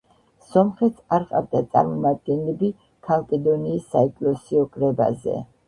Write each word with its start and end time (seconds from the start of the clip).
სომხეთს 0.53 1.03
არ 1.17 1.27
ჰყავდა 1.27 1.61
წარმომადგენლები 1.75 2.71
ქალკედონის 3.11 3.87
საეკლესიო 3.95 4.67
კრებაზე. 4.77 5.41